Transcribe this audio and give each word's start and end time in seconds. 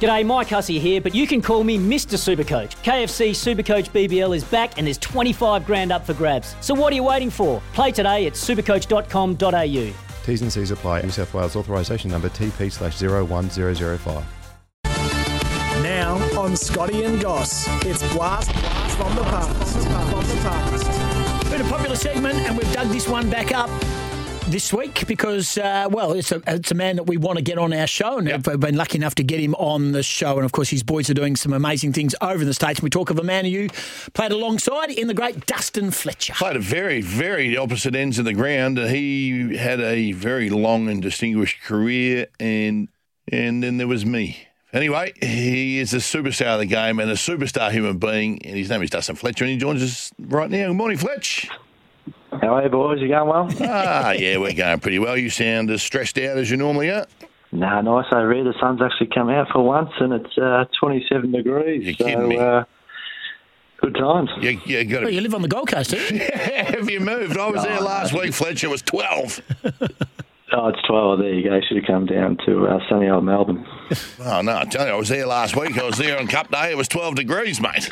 G'day, 0.00 0.26
Mike 0.26 0.48
Hussey 0.48 0.78
here, 0.78 1.00
but 1.00 1.14
you 1.14 1.26
can 1.26 1.40
call 1.40 1.64
me 1.64 1.78
Mr. 1.78 2.18
Supercoach. 2.18 2.76
KFC 2.82 3.30
Supercoach 3.30 3.90
BBL 3.90 4.36
is 4.36 4.44
back 4.44 4.76
and 4.76 4.86
there's 4.86 4.98
25 4.98 5.64
grand 5.64 5.90
up 5.90 6.04
for 6.04 6.12
grabs. 6.12 6.54
So 6.60 6.74
what 6.74 6.92
are 6.92 6.96
you 6.96 7.04
waiting 7.04 7.30
for? 7.30 7.62
Play 7.72 7.92
today 7.92 8.26
at 8.26 8.34
supercoach.com.au. 8.34 9.94
T's 10.26 10.42
and 10.42 10.52
C's 10.52 10.70
apply. 10.70 11.00
New 11.02 11.10
South 11.10 11.32
Wales 11.32 11.56
authorisation 11.56 12.10
number 12.10 12.28
TP 12.28 12.70
slash 12.70 13.00
01005. 13.00 14.24
Now 15.82 16.16
on 16.38 16.56
Scotty 16.56 17.04
and 17.04 17.20
Goss, 17.20 17.66
it's 17.86 18.02
Blast, 18.12 18.52
Blast 18.52 18.96
from 18.98 19.14
the 19.14 19.22
Past. 19.22 19.78
From 19.78 20.26
the 20.26 20.34
past. 20.42 21.50
Been 21.50 21.60
a 21.60 21.64
popular 21.70 21.96
segment, 21.96 22.38
and 22.40 22.58
we've 22.58 22.72
dug 22.72 22.88
this 22.88 23.08
one 23.08 23.30
back 23.30 23.54
up 23.54 23.70
this 24.48 24.72
week 24.72 25.06
because, 25.06 25.58
uh, 25.58 25.88
well, 25.90 26.12
it's 26.12 26.30
a, 26.32 26.40
it's 26.46 26.70
a 26.70 26.74
man 26.74 26.96
that 26.96 27.04
we 27.04 27.16
want 27.16 27.36
to 27.38 27.42
get 27.42 27.58
on 27.58 27.72
our 27.72 27.86
show, 27.86 28.18
and 28.18 28.28
we've 28.46 28.60
been 28.60 28.76
lucky 28.76 28.96
enough 28.96 29.14
to 29.16 29.24
get 29.24 29.40
him 29.40 29.54
on 29.56 29.92
the 29.92 30.02
show. 30.02 30.36
And 30.36 30.44
of 30.44 30.52
course, 30.52 30.68
his 30.68 30.82
boys 30.82 31.10
are 31.10 31.14
doing 31.14 31.36
some 31.36 31.52
amazing 31.52 31.92
things 31.92 32.14
over 32.20 32.40
in 32.40 32.46
the 32.46 32.54
States. 32.54 32.78
And 32.78 32.84
we 32.84 32.90
talk 32.90 33.10
of 33.10 33.18
a 33.18 33.22
man 33.24 33.44
who 33.44 33.50
you 33.50 33.68
played 34.14 34.32
alongside 34.32 34.90
in 34.90 35.08
the 35.08 35.14
great 35.14 35.46
Dustin 35.46 35.90
Fletcher. 35.90 36.34
Played 36.34 36.56
at 36.56 36.62
very, 36.62 37.00
very 37.00 37.56
opposite 37.56 37.94
ends 37.94 38.18
of 38.18 38.24
the 38.24 38.32
ground. 38.32 38.78
He 38.78 39.56
had 39.56 39.80
a 39.80 40.12
very 40.12 40.50
long 40.50 40.88
and 40.88 41.02
distinguished 41.02 41.62
career, 41.62 42.26
and 42.38 42.88
and 43.30 43.62
then 43.62 43.78
there 43.78 43.88
was 43.88 44.06
me. 44.06 44.46
Anyway, 44.72 45.12
he 45.20 45.78
is 45.78 45.94
a 45.94 45.98
superstar 45.98 46.54
of 46.54 46.60
the 46.60 46.66
game 46.66 46.98
and 47.00 47.10
a 47.10 47.14
superstar 47.14 47.72
human 47.72 47.98
being, 47.98 48.44
and 48.44 48.56
his 48.56 48.68
name 48.68 48.82
is 48.82 48.90
Dustin 48.90 49.16
Fletcher, 49.16 49.44
and 49.44 49.52
he 49.52 49.58
joins 49.58 49.82
us 49.82 50.12
right 50.18 50.50
now. 50.50 50.68
Good 50.68 50.74
morning, 50.74 50.98
Fletch. 50.98 51.48
How 52.40 52.54
are 52.56 52.62
you, 52.64 52.68
boys? 52.68 53.00
You 53.00 53.08
going 53.08 53.28
well? 53.28 53.48
ah, 53.62 54.12
yeah, 54.12 54.36
we're 54.38 54.52
going 54.54 54.80
pretty 54.80 54.98
well. 54.98 55.16
You 55.16 55.30
sound 55.30 55.70
as 55.70 55.82
stressed 55.82 56.18
out 56.18 56.36
as 56.36 56.50
you 56.50 56.56
normally 56.56 56.90
are. 56.90 57.06
Nah, 57.52 57.80
nice 57.80 58.06
over 58.12 58.32
here. 58.34 58.44
The 58.44 58.54
sun's 58.60 58.80
actually 58.82 59.08
come 59.14 59.28
out 59.30 59.48
for 59.52 59.62
once, 59.62 59.90
and 60.00 60.12
it's 60.12 60.36
uh, 60.38 60.64
27 60.80 61.32
degrees. 61.32 61.84
You're 61.84 61.94
so, 61.94 62.04
kidding 62.04 62.28
me. 62.28 62.38
Uh, 62.38 62.64
good 63.80 63.94
times. 63.94 64.30
You, 64.40 64.60
you 64.66 64.84
got 64.84 65.04
Oh, 65.04 65.08
you 65.08 65.20
live 65.20 65.34
on 65.34 65.42
the 65.42 65.48
Gold 65.48 65.68
Coast, 65.68 65.90
do 65.90 65.96
you? 65.96 66.20
Have 66.34 66.90
you 66.90 67.00
moved? 67.00 67.38
I 67.38 67.48
was 67.50 67.62
there 67.62 67.78
Oh, 67.80 67.84
last 67.84 68.12
no. 68.14 68.20
week, 68.20 68.34
Fletcher. 68.34 68.66
It 68.66 68.70
was 68.70 68.82
12. 68.82 69.40
Oh, 70.52 70.68
it's 70.68 70.80
12. 70.86 71.18
There 71.18 71.34
you 71.34 71.42
go. 71.42 71.60
Should 71.60 71.78
have 71.78 71.86
come 71.86 72.06
down 72.06 72.38
to 72.46 72.68
uh, 72.68 72.78
sunny 72.88 73.08
old 73.10 73.24
Melbourne. 73.24 73.66
Oh, 74.22 74.42
no, 74.42 74.58
I 74.58 74.64
tell 74.64 74.86
you, 74.86 74.92
I 74.92 74.96
was 74.96 75.08
there 75.08 75.26
last 75.26 75.56
week. 75.56 75.76
I 75.76 75.84
was 75.84 75.98
there 75.98 76.16
on 76.20 76.28
Cup 76.28 76.52
Day. 76.52 76.70
It 76.70 76.76
was 76.76 76.86
12 76.86 77.16
degrees, 77.16 77.60
mate. 77.60 77.90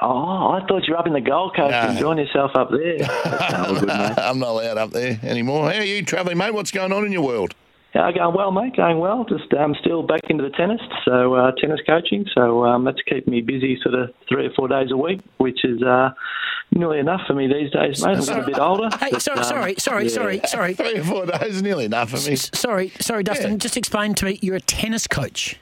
Oh, 0.00 0.50
I 0.52 0.60
thought 0.66 0.86
you 0.86 0.92
were 0.92 0.98
up 0.98 1.06
in 1.06 1.14
the 1.14 1.20
Gold 1.20 1.56
Coast 1.56 1.70
No. 1.70 1.88
enjoying 1.90 2.18
yourself 2.18 2.50
up 2.54 2.70
there. 2.70 2.98
That's 3.24 3.52
no 3.52 3.80
good, 3.80 3.86
mate. 3.88 4.18
I'm 4.18 4.38
not 4.38 4.50
allowed 4.50 4.76
up 4.78 4.90
there 4.90 5.18
anymore. 5.22 5.70
How 5.70 5.78
are 5.78 5.84
you 5.84 6.02
travelling, 6.02 6.36
mate? 6.36 6.52
What's 6.52 6.70
going 6.70 6.92
on 6.92 7.04
in 7.06 7.12
your 7.12 7.22
world? 7.22 7.54
Yeah, 7.94 8.12
going 8.12 8.34
well, 8.34 8.50
mate. 8.52 8.76
Going 8.76 8.98
well. 8.98 9.24
Just 9.24 9.52
um, 9.54 9.74
still 9.80 10.02
back 10.02 10.20
into 10.28 10.42
the 10.44 10.50
tennis, 10.50 10.80
so 11.06 11.32
uh, 11.34 11.52
tennis 11.52 11.80
coaching. 11.88 12.26
So 12.34 12.66
um, 12.66 12.84
that's 12.84 13.00
keeping 13.08 13.30
me 13.30 13.40
busy, 13.40 13.78
sort 13.82 13.94
of 13.94 14.10
three 14.28 14.46
or 14.46 14.50
four 14.54 14.68
days 14.68 14.90
a 14.90 14.96
week, 14.98 15.20
which 15.38 15.64
is 15.64 15.82
uh, 15.82 16.10
nearly 16.72 16.98
enough 16.98 17.22
for 17.26 17.32
me 17.32 17.46
these 17.46 17.70
days, 17.70 18.04
mate. 18.04 18.18
I'm 18.18 18.20
getting 18.24 18.42
a 18.42 18.46
bit 18.46 18.58
older. 18.58 18.94
Hey, 18.98 19.12
but, 19.12 19.22
sorry, 19.22 19.38
um, 19.38 19.44
sorry, 19.44 19.74
sorry, 19.78 20.04
yeah. 20.04 20.10
sorry, 20.10 20.40
sorry. 20.44 20.74
Three 20.74 20.98
or 20.98 21.04
four 21.04 21.24
days 21.24 21.54
is 21.56 21.62
nearly 21.62 21.86
enough 21.86 22.10
for 22.10 22.18
me. 22.18 22.34
S- 22.34 22.50
Sorry, 22.52 22.92
sorry, 23.00 23.22
Dustin. 23.22 23.52
Yeah. 23.52 23.56
Just 23.56 23.78
explain 23.78 24.14
to 24.16 24.26
me. 24.26 24.38
You're 24.42 24.56
a 24.56 24.60
tennis 24.60 25.06
coach. 25.06 25.58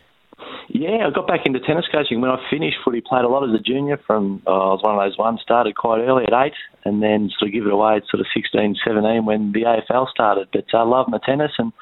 Yeah, 0.77 1.07
I 1.07 1.11
got 1.11 1.29
back 1.29 1.47
into 1.47 1.61
tennis 1.61 1.85
coaching 1.91 2.21
when 2.21 2.33
I 2.33 2.51
finished 2.51 2.79
footy. 2.85 3.01
Played 3.01 3.25
a 3.25 3.29
lot 3.29 3.49
as 3.49 3.55
a 3.55 3.62
junior. 3.62 3.97
From 3.97 4.43
uh, 4.45 4.51
I 4.51 4.73
was 4.73 4.83
one 4.83 4.97
of 4.97 5.09
those 5.09 5.17
ones 5.17 5.41
started 5.41 5.77
quite 5.77 6.01
early 6.01 6.25
at 6.25 6.33
eight, 6.33 6.55
and 6.85 7.01
then 7.01 7.31
sort 7.39 7.51
of 7.51 7.53
give 7.55 7.65
it 7.65 7.73
away 7.73 7.95
at 7.95 8.03
sort 8.11 8.21
of 8.21 8.27
16, 8.35 8.75
17 8.84 9.25
when 9.25 9.53
the 9.53 9.63
AFL 9.63 10.11
started. 10.11 10.49
But 10.53 10.65
I 10.75 10.81
uh, 10.81 10.84
loved 10.84 11.11
my 11.11 11.21
tennis 11.25 11.53
and 11.59 11.73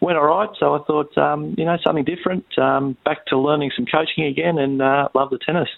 went 0.00 0.18
all 0.18 0.26
right. 0.26 0.48
So 0.58 0.74
I 0.74 0.82
thought, 0.84 1.16
um, 1.16 1.54
you 1.56 1.64
know, 1.64 1.76
something 1.84 2.02
different. 2.02 2.44
Um, 2.58 2.96
back 3.04 3.26
to 3.26 3.38
learning 3.38 3.70
some 3.76 3.86
coaching 3.86 4.24
again, 4.24 4.58
and 4.58 4.82
uh, 4.82 5.08
love 5.14 5.30
the 5.30 5.38
tennis. 5.38 5.68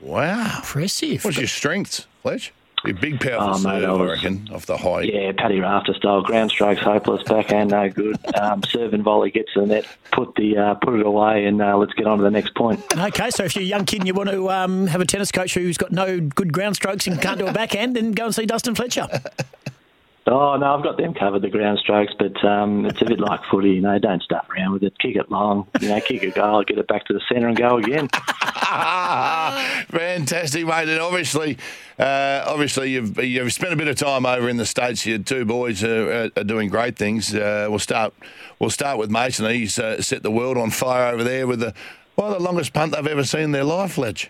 Wow. 0.00 0.56
Impressive. 0.56 1.22
What's 1.22 1.36
your 1.36 1.46
strengths, 1.46 2.06
Fletch? 2.22 2.50
Your 2.86 2.96
big, 2.96 3.20
powerful 3.20 3.48
Oh, 3.48 3.52
mate, 3.74 3.80
serve, 3.80 3.84
I 3.84 3.86
I 3.88 3.92
was- 3.92 4.10
reckon, 4.10 4.48
off 4.54 4.66
the 4.66 4.76
high. 4.76 5.02
Yeah, 5.02 5.32
Paddy 5.36 5.60
Rafter 5.60 5.92
style, 5.94 6.22
ground 6.22 6.50
strokes 6.50 6.80
hopeless, 6.82 7.22
backhand 7.24 7.70
no 7.70 7.88
good. 7.90 8.16
Um, 8.40 8.62
serve 8.64 8.92
and 8.94 9.02
volley 9.02 9.30
gets 9.30 9.52
to 9.54 9.60
the 9.60 9.66
net, 9.66 9.86
put 10.12 10.34
the 10.36 10.56
uh, 10.56 10.74
put 10.74 11.00
it 11.00 11.06
away, 11.06 11.46
and 11.46 11.60
uh, 11.62 11.76
let's 11.76 11.92
get 11.94 12.06
on 12.06 12.18
to 12.18 12.24
the 12.24 12.30
next 12.30 12.54
point. 12.54 12.80
Okay, 12.96 13.30
so 13.30 13.44
if 13.44 13.54
you're 13.56 13.62
a 13.62 13.66
young 13.66 13.84
kid 13.84 14.00
and 14.00 14.06
you 14.06 14.14
want 14.14 14.30
to 14.30 14.50
um, 14.50 14.86
have 14.88 15.00
a 15.00 15.04
tennis 15.06 15.32
coach 15.32 15.54
who's 15.54 15.76
got 15.76 15.90
no 15.92 16.20
good 16.20 16.52
ground 16.52 16.76
strokes 16.76 17.06
and 17.06 17.20
can't 17.20 17.38
do 17.38 17.46
a 17.46 17.52
backhand, 17.52 17.96
then 17.96 18.12
go 18.12 18.26
and 18.26 18.34
see 18.34 18.46
Dustin 18.46 18.74
Fletcher. 18.74 19.08
Oh 20.28 20.56
no, 20.56 20.74
I've 20.74 20.82
got 20.82 20.96
them 20.96 21.14
covered, 21.14 21.42
the 21.42 21.50
ground 21.50 21.78
strokes, 21.78 22.12
but 22.18 22.44
um, 22.44 22.84
it's 22.84 23.00
a 23.00 23.04
bit 23.04 23.20
like 23.20 23.44
footy, 23.44 23.74
you 23.74 23.80
know. 23.80 23.96
Don't 24.00 24.20
stuff 24.20 24.48
around 24.50 24.72
with 24.72 24.82
it. 24.82 24.98
Kick 24.98 25.14
it 25.14 25.30
long, 25.30 25.68
you 25.80 25.88
know. 25.88 26.00
Kick 26.00 26.24
a 26.24 26.30
goal, 26.32 26.64
get 26.64 26.78
it 26.78 26.88
back 26.88 27.04
to 27.04 27.12
the 27.12 27.20
centre, 27.28 27.46
and 27.46 27.56
go 27.56 27.76
again. 27.76 28.08
Fantastic, 29.88 30.66
mate. 30.66 30.88
And 30.88 31.00
obviously, 31.00 31.58
uh, 31.96 32.42
obviously, 32.44 32.90
you've 32.90 33.16
you've 33.22 33.52
spent 33.52 33.72
a 33.72 33.76
bit 33.76 33.86
of 33.86 33.94
time 33.94 34.26
over 34.26 34.48
in 34.48 34.56
the 34.56 34.66
states. 34.66 35.06
Your 35.06 35.18
two 35.18 35.44
boys 35.44 35.84
are, 35.84 36.32
are 36.36 36.44
doing 36.44 36.70
great 36.70 36.96
things. 36.96 37.32
Uh, 37.32 37.68
we'll 37.70 37.78
start. 37.78 38.12
We'll 38.58 38.70
start 38.70 38.98
with 38.98 39.10
Mason. 39.10 39.48
He's 39.48 39.78
uh, 39.78 40.02
set 40.02 40.24
the 40.24 40.32
world 40.32 40.58
on 40.58 40.70
fire 40.70 41.12
over 41.12 41.22
there 41.22 41.46
with 41.46 41.60
the 41.60 41.72
well, 42.16 42.32
the 42.32 42.40
longest 42.40 42.72
punt 42.72 42.96
they've 42.96 43.06
ever 43.06 43.22
seen 43.22 43.42
in 43.42 43.52
their 43.52 43.62
life, 43.62 43.92
Fletch. 43.92 44.28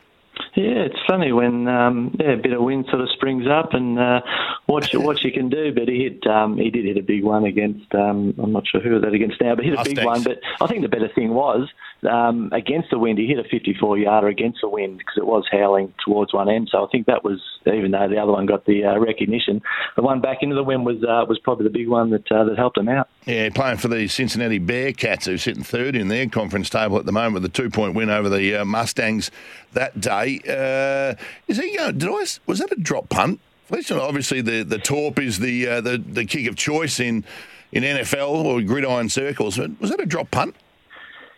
Yeah, 0.57 0.89
it's 0.89 0.99
funny 1.07 1.33
when 1.33 1.69
um, 1.69 2.17
yeah, 2.19 2.33
a 2.33 2.37
bit 2.39 2.55
of 2.55 2.63
wind 2.63 2.87
sort 2.89 3.03
of 3.03 3.11
springs 3.11 3.47
up 3.47 3.75
and 3.75 3.99
uh, 3.99 4.23
what 4.65 4.91
you, 4.91 5.03
what 5.03 5.23
you 5.23 5.31
can 5.31 5.51
do. 5.51 5.71
But 5.75 5.87
he 5.87 6.05
hit 6.05 6.27
um, 6.27 6.57
he 6.57 6.71
did 6.71 6.87
hit 6.87 6.97
a 6.97 7.03
big 7.03 7.25
one 7.25 7.45
against 7.45 7.95
um, 7.95 8.35
I'm 8.43 8.53
not 8.53 8.67
sure 8.67 8.81
who 8.81 8.99
that 8.99 9.13
against 9.13 9.39
now, 9.39 9.55
but 9.55 9.67
hit 9.67 9.79
a 9.79 9.85
big 9.85 10.03
one. 10.03 10.23
But 10.23 10.41
I 10.63 10.67
think 10.67 10.81
the 10.81 10.89
better 10.89 11.11
thing 11.15 11.35
was 11.35 11.69
um, 12.11 12.49
against 12.55 12.89
the 12.91 12.99
wind. 12.99 13.19
He 13.19 13.27
hit 13.27 13.39
a 13.39 13.45
54 13.45 13.99
yarder 13.99 14.29
against 14.29 14.61
the 14.63 14.71
wind 14.71 14.97
because 14.97 15.19
it 15.19 15.27
was 15.27 15.45
howling 15.53 15.93
towards 16.03 16.33
one 16.33 16.49
end. 16.49 16.71
So 16.73 16.83
I 16.83 16.89
think 16.89 17.05
that 17.07 17.23
was 17.23 17.39
even 17.67 17.91
though 17.91 18.09
the 18.09 18.19
other 18.19 18.33
one 18.33 18.47
got 18.47 18.65
the 18.65 18.85
uh, 18.85 18.99
recognition, 18.99 19.61
the 19.95 20.03
one 20.03 20.23
back 20.23 20.39
into 20.41 20.55
the 20.55 20.65
wind 20.65 20.87
was 20.87 21.05
uh, 21.05 21.27
was 21.29 21.39
probably 21.39 21.65
the 21.65 21.71
big 21.71 21.89
one 21.89 22.09
that 22.11 22.33
uh, 22.33 22.45
that 22.45 22.57
helped 22.57 22.79
him 22.79 22.89
out. 22.89 23.11
Yeah, 23.27 23.51
playing 23.51 23.77
for 23.77 23.89
the 23.89 24.09
Cincinnati 24.09 24.61
Bearcats, 24.61 25.27
who's 25.27 25.43
sitting 25.43 25.65
third 25.65 25.97
in 25.97 26.09
their 26.09 26.27
conference 26.29 26.71
table 26.71 26.97
at 26.97 27.05
the 27.05 27.13
moment 27.13 27.35
with 27.35 27.45
a 27.45 27.49
two-point 27.49 27.95
win 27.95 28.09
over 28.09 28.29
the 28.29 28.57
uh, 28.57 28.65
Mustangs 28.65 29.31
that 29.77 30.01
day. 30.01 30.41
Uh, 30.47 31.15
is 31.47 31.59
he 31.59 31.77
going? 31.77 31.99
Did 31.99 32.09
I? 32.09 32.27
Was 32.47 32.59
that 32.59 32.73
a 32.73 32.77
drop 32.77 33.09
punt? 33.09 33.41
Obviously, 33.71 34.41
the 34.41 34.63
the 34.63 34.79
torp 34.79 35.19
is 35.19 35.39
the 35.39 35.67
uh, 35.67 35.81
the 35.81 35.99
the 35.99 36.25
kick 36.25 36.49
of 36.49 36.57
choice 36.57 37.01
in 37.01 37.25
in 37.73 37.83
NFL 37.83 38.45
or 38.45 38.61
gridiron 38.63 39.09
circles. 39.09 39.59
Was 39.59 39.91
that 39.91 40.01
a 40.01 40.07
drop 40.07 40.31
punt? 40.31 40.55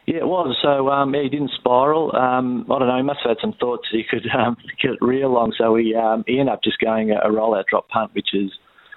Yeah, 0.06 0.19
it 0.19 0.26
was. 0.26 0.56
So 0.62 0.88
um, 0.88 1.15
yeah, 1.15 1.22
he 1.22 1.28
didn't 1.28 1.50
spiral. 1.59 2.16
Um, 2.16 2.65
I 2.71 2.78
don't 2.78 2.88
know. 2.88 2.97
He 2.97 3.03
must 3.03 3.21
have 3.25 3.37
had 3.37 3.41
some 3.43 3.53
thoughts 3.54 3.88
he 3.91 4.04
could 4.09 4.26
um, 4.34 4.56
get 4.82 4.93
real 5.03 5.31
long. 5.31 5.53
So 5.59 5.76
he 5.76 5.94
um, 5.94 6.25
he 6.26 6.41
ended 6.41 6.55
up 6.55 6.62
just 6.62 6.78
going 6.78 7.10
a, 7.10 7.16
a 7.16 7.31
rollout 7.31 7.66
drop 7.66 7.88
punt, 7.88 8.15
which 8.15 8.32
is 8.32 8.50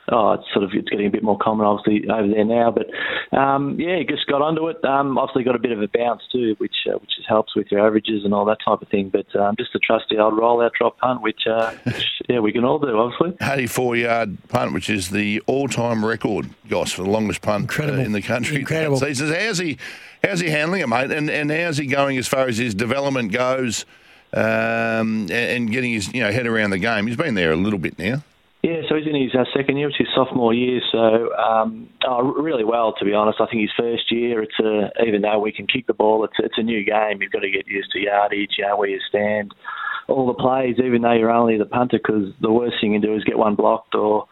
oh, 0.09 0.34
it's 0.34 0.45
sort 0.53 0.63
of 0.63 0.72
it's 0.73 0.89
getting 0.89 1.07
a 1.07 1.09
bit 1.09 1.23
more 1.23 1.38
common 1.38 1.66
obviously 1.66 2.09
over 2.09 2.28
there 2.28 2.45
now. 2.45 2.72
But 2.72 3.38
um, 3.38 3.79
yeah, 3.79 3.97
he 3.97 4.06
just 4.06 4.28
got 4.28 4.41
onto 4.41 4.67
it. 4.67 4.84
Um, 4.84 5.17
obviously 5.17 5.44
got 5.44 5.56
a 5.56 5.59
bit 5.59 5.72
of 5.72 5.81
a 5.81 5.88
bounce 5.88 6.22
too, 6.31 6.56
which 6.57 6.75
uh, 6.88 6.97
which 6.97 7.12
just 7.16 7.28
helps 7.28 7.56
with 7.56 7.67
your 7.72 7.85
averages 7.85 8.25
and 8.25 8.34
all 8.34 8.46
that 8.46 8.58
type 8.66 8.81
of 8.81 8.87
thing. 8.90 9.09
But 9.09 9.34
um, 9.40 9.55
just 9.58 9.75
a 9.75 9.79
trusty 9.79 10.17
old 10.17 10.34
rollout 10.34 10.72
drop 10.73 10.97
punt, 10.97 11.22
which, 11.22 11.41
uh, 11.49 11.72
which 11.84 12.05
yeah 12.29 12.40
we 12.40 12.52
can 12.52 12.66
all 12.66 12.79
do 12.79 12.97
obviously. 12.97 13.37
84 13.41 13.96
yard 13.96 14.37
punt, 14.49 14.73
which 14.73 14.90
is 14.90 15.09
the 15.09 15.41
all 15.47 15.67
time 15.67 16.05
record, 16.05 16.49
Goss, 16.67 16.91
for 16.91 17.03
the 17.03 17.09
longest 17.09 17.41
punt 17.41 17.79
uh, 17.79 17.84
in 17.84 18.11
the 18.11 18.22
country. 18.22 18.58
Incredible. 18.58 18.97
So 18.97 19.08
he 19.08 19.14
says, 19.14 19.34
how's 19.34 19.58
he, 19.58 19.78
how's 20.23 20.40
he 20.40 20.49
handling 20.49 20.81
it, 20.81 20.90
mate? 20.90 21.11
And, 21.11 21.29
and 21.29 21.52
how's 21.52 21.78
he 21.78 21.87
going 21.87 22.17
as 22.17 22.28
far 22.28 22.47
as 22.47 22.58
his 22.58 22.73
development 22.73 23.31
goes 23.31 23.85
um, 24.34 25.23
and, 25.23 25.31
and 25.31 25.72
getting 25.72 25.93
his 25.93 26.14
you 26.14 26.22
know 26.22 26.31
head 26.31 26.47
around 26.47 26.72
the 26.72 26.79
game? 26.79 27.08
He's 27.08 27.17
been 27.17 27.35
there 27.35 27.52
a 27.52 27.58
little 27.58 27.79
bit 27.79 27.97
now. 27.97 28.23
So 28.91 28.97
he's 28.97 29.08
in 29.08 29.16
his 29.16 29.34
uh, 29.34 29.46
second 29.55 29.78
year, 29.78 29.88
which 29.88 30.02
is 30.02 30.08
sophomore 30.14 30.53
year. 30.53 30.82
So 30.91 31.34
um, 31.38 31.88
oh, 32.05 32.23
really 32.23 32.66
well, 32.66 32.93
to 32.99 33.05
be 33.05 33.14
honest. 33.14 33.40
I 33.40 33.46
think 33.46 33.61
his 33.61 33.72
first 33.79 34.11
year, 34.11 34.43
it's 34.43 34.59
a, 34.59 34.90
even 35.08 35.22
though 35.22 35.40
we 35.40 35.53
can 35.53 35.66
kick 35.66 35.88
the 35.88 35.93
ball, 35.93 36.26
it's 36.26 36.35
it's 36.40 36.58
a 36.58 36.61
new 36.61 36.84
game. 36.84 37.22
You've 37.22 37.32
got 37.32 37.40
to 37.40 37.49
get 37.49 37.67
used 37.67 37.91
to 37.93 37.99
yardage, 37.99 38.55
you 38.58 38.67
know, 38.67 38.76
where 38.76 38.90
you 38.90 38.99
stand. 39.08 39.53
all 40.11 40.28
the 40.28 40.34
plays, 40.34 40.76
even 40.84 41.02
though 41.02 41.14
you're 41.14 41.32
only 41.32 41.58
the 41.58 41.66
punter, 41.66 41.97
because 41.97 42.34
the 42.41 42.52
worst 42.52 42.76
thing 42.82 42.93
you 42.93 42.99
can 42.99 43.09
do 43.09 43.16
is 43.16 43.23
get 43.23 43.38
one 43.38 43.55
blocked 43.55 43.96
or 43.96 44.28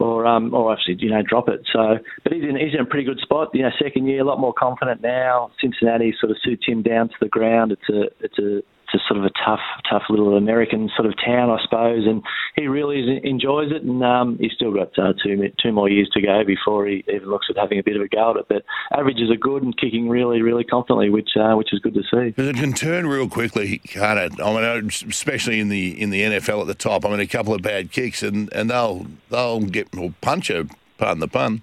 or 0.00 0.26
um, 0.26 0.52
or 0.52 0.72
actually 0.72 0.96
you 0.98 1.10
know 1.10 1.22
drop 1.22 1.48
it. 1.48 1.60
So, 1.72 1.98
but 2.22 2.32
he's 2.32 2.42
in 2.42 2.56
he's 2.56 2.74
in 2.74 2.80
a 2.80 2.84
pretty 2.84 3.04
good 3.04 3.20
spot. 3.20 3.50
You 3.54 3.62
know, 3.62 3.70
second 3.82 4.06
year, 4.06 4.20
a 4.20 4.24
lot 4.24 4.40
more 4.40 4.52
confident 4.52 5.00
now. 5.02 5.50
Cincinnati 5.60 6.14
sort 6.18 6.30
of 6.32 6.38
suits 6.42 6.66
him 6.66 6.82
down 6.82 7.08
to 7.08 7.14
the 7.20 7.28
ground. 7.28 7.72
It's 7.72 7.88
a 7.88 8.02
it's 8.24 8.38
a 8.38 8.62
it's 8.92 9.02
a 9.02 9.06
sort 9.08 9.18
of 9.18 9.24
a 9.24 9.30
tough, 9.44 9.60
tough 9.88 10.02
little 10.08 10.36
American 10.36 10.90
sort 10.96 11.06
of 11.06 11.14
town, 11.24 11.50
I 11.50 11.62
suppose, 11.62 12.06
and 12.06 12.22
he 12.56 12.66
really 12.66 13.20
enjoys 13.24 13.70
it. 13.72 13.82
And 13.82 14.02
um, 14.02 14.38
he's 14.38 14.52
still 14.52 14.72
got 14.72 14.98
uh, 14.98 15.12
two 15.22 15.50
two 15.62 15.72
more 15.72 15.88
years 15.88 16.08
to 16.14 16.20
go 16.20 16.44
before 16.44 16.86
he 16.86 17.04
even 17.08 17.28
looks 17.28 17.46
at 17.50 17.58
having 17.58 17.78
a 17.78 17.82
bit 17.82 17.96
of 17.96 18.02
a 18.02 18.08
go 18.08 18.32
at 18.32 18.36
it. 18.36 18.46
But 18.48 18.64
averages 18.96 19.30
are 19.30 19.36
good 19.36 19.62
and 19.62 19.76
kicking 19.76 20.08
really, 20.08 20.42
really 20.42 20.64
confidently, 20.64 21.10
which 21.10 21.30
uh, 21.36 21.54
which 21.54 21.72
is 21.72 21.80
good 21.80 21.94
to 21.94 22.02
see. 22.02 22.30
Because 22.30 22.48
it 22.48 22.56
can 22.56 22.72
turn 22.72 23.06
real 23.06 23.28
quickly, 23.28 23.78
can't 23.78 24.18
it? 24.18 24.40
I 24.40 24.52
mean, 24.52 24.86
especially 25.08 25.60
in 25.60 25.68
the 25.68 26.00
in 26.00 26.10
the 26.10 26.22
NFL 26.22 26.62
at 26.62 26.66
the 26.66 26.74
top. 26.74 27.04
I 27.04 27.10
mean, 27.10 27.20
a 27.20 27.26
couple 27.26 27.54
of 27.54 27.62
bad 27.62 27.92
kicks 27.92 28.22
and, 28.22 28.52
and 28.52 28.70
they'll 28.70 29.06
they'll 29.30 29.60
get 29.60 29.94
will 29.94 30.14
punch 30.20 30.50
you, 30.50 30.68
pardon 30.98 31.20
the 31.20 31.28
pun. 31.28 31.62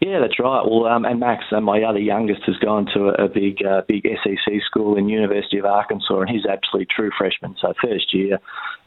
Yeah, 0.00 0.20
that's 0.20 0.38
right. 0.38 0.64
Well, 0.64 0.86
um, 0.86 1.04
and 1.04 1.18
Max, 1.18 1.44
uh, 1.50 1.60
my 1.60 1.82
other 1.82 1.98
youngest, 1.98 2.44
has 2.44 2.56
gone 2.58 2.86
to 2.94 3.08
a, 3.08 3.24
a 3.24 3.28
big, 3.28 3.64
uh, 3.66 3.82
big 3.88 4.06
SEC 4.22 4.62
school 4.64 4.96
in 4.96 5.08
University 5.08 5.58
of 5.58 5.64
Arkansas, 5.64 6.20
and 6.20 6.30
he's 6.30 6.46
absolutely 6.46 6.86
true 6.94 7.10
freshman, 7.18 7.56
so 7.60 7.74
first 7.82 8.14
year. 8.14 8.38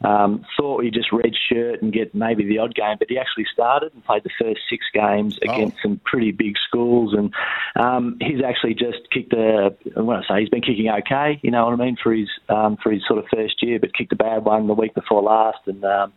Um, 0.02 0.46
thought 0.56 0.82
he'd 0.82 0.94
just 0.94 1.12
red 1.12 1.34
shirt 1.36 1.82
and 1.82 1.92
get 1.92 2.14
maybe 2.14 2.44
the 2.46 2.58
odd 2.58 2.74
game, 2.74 2.96
but 2.98 3.10
he 3.10 3.18
actually 3.18 3.46
started 3.52 3.92
and 3.92 4.02
played 4.04 4.22
the 4.24 4.30
first 4.40 4.60
six 4.70 4.86
games 4.94 5.38
Oh. 5.46 5.52
against 5.52 5.76
some 5.82 6.00
pretty 6.04 6.32
big 6.32 6.54
schools, 6.66 7.12
and 7.12 7.32
um, 7.76 8.16
he's 8.20 8.42
actually 8.42 8.74
just 8.74 9.10
kicked 9.10 9.34
a. 9.34 9.74
When 9.94 10.16
I 10.16 10.22
say 10.26 10.40
he's 10.40 10.48
been 10.48 10.62
kicking 10.62 10.88
okay, 10.88 11.38
you 11.42 11.50
know 11.50 11.66
what 11.66 11.74
I 11.78 11.84
mean, 11.84 11.96
for 12.02 12.14
his 12.14 12.28
um, 12.48 12.78
for 12.82 12.90
his 12.90 13.02
sort 13.06 13.18
of 13.18 13.26
first 13.28 13.62
year, 13.62 13.78
but 13.78 13.94
kicked 13.94 14.12
a 14.12 14.16
bad 14.16 14.46
one 14.46 14.66
the 14.66 14.74
week 14.74 14.94
before 14.94 15.22
last, 15.22 15.58
and. 15.66 15.84
Um, 15.84 16.14